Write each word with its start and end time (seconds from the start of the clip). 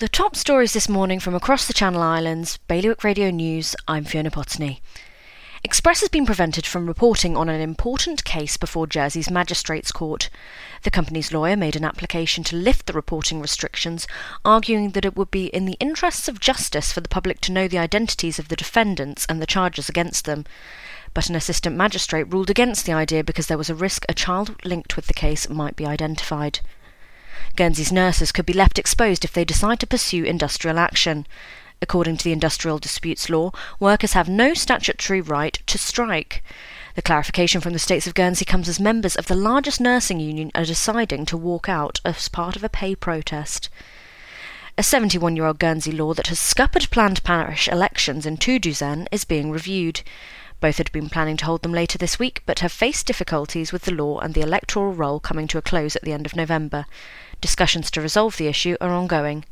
The 0.00 0.08
top 0.08 0.36
stories 0.36 0.74
this 0.74 0.88
morning 0.88 1.18
from 1.18 1.34
across 1.34 1.66
the 1.66 1.72
Channel 1.72 2.00
Islands, 2.00 2.58
Bailiwick 2.68 3.02
Radio 3.02 3.30
News, 3.30 3.74
I'm 3.88 4.04
Fiona 4.04 4.30
Potney. 4.30 4.80
Express 5.64 5.98
has 6.02 6.08
been 6.08 6.24
prevented 6.24 6.64
from 6.64 6.86
reporting 6.86 7.36
on 7.36 7.48
an 7.48 7.60
important 7.60 8.22
case 8.22 8.56
before 8.56 8.86
Jersey's 8.86 9.28
Magistrates 9.28 9.90
Court. 9.90 10.30
The 10.84 10.92
company's 10.92 11.32
lawyer 11.32 11.56
made 11.56 11.74
an 11.74 11.84
application 11.84 12.44
to 12.44 12.54
lift 12.54 12.86
the 12.86 12.92
reporting 12.92 13.40
restrictions, 13.40 14.06
arguing 14.44 14.90
that 14.90 15.04
it 15.04 15.16
would 15.16 15.32
be 15.32 15.46
in 15.46 15.64
the 15.64 15.76
interests 15.80 16.28
of 16.28 16.38
justice 16.38 16.92
for 16.92 17.00
the 17.00 17.08
public 17.08 17.40
to 17.40 17.52
know 17.52 17.66
the 17.66 17.78
identities 17.78 18.38
of 18.38 18.50
the 18.50 18.54
defendants 18.54 19.26
and 19.28 19.42
the 19.42 19.46
charges 19.46 19.88
against 19.88 20.26
them. 20.26 20.44
But 21.12 21.28
an 21.28 21.34
assistant 21.34 21.74
magistrate 21.74 22.32
ruled 22.32 22.50
against 22.50 22.86
the 22.86 22.92
idea 22.92 23.24
because 23.24 23.48
there 23.48 23.58
was 23.58 23.68
a 23.68 23.74
risk 23.74 24.04
a 24.08 24.14
child 24.14 24.64
linked 24.64 24.94
with 24.94 25.08
the 25.08 25.12
case 25.12 25.48
might 25.48 25.74
be 25.74 25.84
identified. 25.84 26.60
Guernsey's 27.58 27.90
nurses 27.90 28.30
could 28.30 28.46
be 28.46 28.52
left 28.52 28.78
exposed 28.78 29.24
if 29.24 29.32
they 29.32 29.44
decide 29.44 29.80
to 29.80 29.86
pursue 29.88 30.22
industrial 30.22 30.78
action. 30.78 31.26
According 31.82 32.16
to 32.18 32.22
the 32.22 32.30
Industrial 32.30 32.78
Disputes 32.78 33.28
Law, 33.28 33.50
workers 33.80 34.12
have 34.12 34.28
no 34.28 34.54
statutory 34.54 35.20
right 35.20 35.58
to 35.66 35.76
strike. 35.76 36.44
The 36.94 37.02
clarification 37.02 37.60
from 37.60 37.72
the 37.72 37.80
states 37.80 38.06
of 38.06 38.14
Guernsey 38.14 38.44
comes 38.44 38.68
as 38.68 38.78
members 38.78 39.16
of 39.16 39.26
the 39.26 39.34
largest 39.34 39.80
nursing 39.80 40.20
union 40.20 40.52
are 40.54 40.64
deciding 40.64 41.26
to 41.26 41.36
walk 41.36 41.68
out 41.68 42.00
as 42.04 42.28
part 42.28 42.54
of 42.54 42.62
a 42.62 42.68
pay 42.68 42.94
protest. 42.94 43.68
A 44.76 44.84
71 44.84 45.34
year 45.34 45.46
old 45.46 45.58
Guernsey 45.58 45.90
law 45.90 46.14
that 46.14 46.28
has 46.28 46.38
scuppered 46.38 46.88
planned 46.92 47.24
parish 47.24 47.66
elections 47.66 48.24
in 48.24 48.36
two 48.36 48.60
douzaines 48.60 49.08
is 49.10 49.24
being 49.24 49.50
reviewed. 49.50 50.02
Both 50.60 50.78
had 50.78 50.92
been 50.92 51.08
planning 51.08 51.36
to 51.38 51.44
hold 51.44 51.62
them 51.62 51.72
later 51.72 51.98
this 51.98 52.20
week, 52.20 52.44
but 52.46 52.60
have 52.60 52.70
faced 52.70 53.06
difficulties 53.06 53.72
with 53.72 53.82
the 53.82 53.94
law 53.94 54.20
and 54.20 54.34
the 54.34 54.42
electoral 54.42 54.92
roll 54.92 55.18
coming 55.18 55.48
to 55.48 55.58
a 55.58 55.62
close 55.62 55.96
at 55.96 56.02
the 56.02 56.12
end 56.12 56.24
of 56.24 56.36
November. 56.36 56.86
Discussions 57.40 57.90
to 57.92 58.00
resolve 58.00 58.36
the 58.36 58.48
issue 58.48 58.76
are 58.80 58.90
ongoing. 58.90 59.44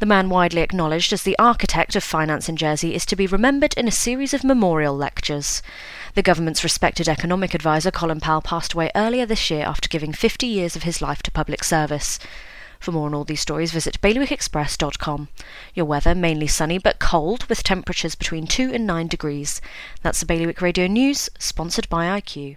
The 0.00 0.06
man 0.06 0.30
widely 0.30 0.62
acknowledged 0.62 1.12
as 1.12 1.24
the 1.24 1.38
architect 1.38 1.94
of 1.94 2.02
finance 2.02 2.48
in 2.48 2.56
Jersey 2.56 2.94
is 2.94 3.04
to 3.04 3.16
be 3.16 3.26
remembered 3.26 3.74
in 3.74 3.86
a 3.86 3.92
series 3.92 4.32
of 4.32 4.42
memorial 4.42 4.96
lectures. 4.96 5.62
The 6.14 6.22
government's 6.22 6.64
respected 6.64 7.08
economic 7.08 7.54
adviser 7.54 7.90
Colin 7.90 8.20
Powell 8.20 8.40
passed 8.40 8.72
away 8.72 8.90
earlier 8.94 9.26
this 9.26 9.50
year 9.50 9.64
after 9.66 9.90
giving 9.90 10.14
50 10.14 10.46
years 10.46 10.74
of 10.74 10.84
his 10.84 11.02
life 11.02 11.22
to 11.24 11.30
public 11.30 11.64
service. 11.64 12.18
For 12.78 12.92
more 12.92 13.06
on 13.06 13.14
all 13.14 13.24
these 13.24 13.42
stories, 13.42 13.72
visit 13.72 14.00
bailiwickexpress.com. 14.00 15.28
Your 15.74 15.84
weather 15.84 16.14
mainly 16.14 16.46
sunny 16.46 16.78
but 16.78 16.98
cold 16.98 17.44
with 17.44 17.62
temperatures 17.62 18.14
between 18.14 18.46
2 18.46 18.72
and 18.72 18.86
9 18.86 19.06
degrees. 19.06 19.60
That's 20.02 20.20
the 20.20 20.26
Bailiwick 20.26 20.62
Radio 20.62 20.86
News, 20.86 21.28
sponsored 21.38 21.90
by 21.90 22.18
IQ. 22.18 22.56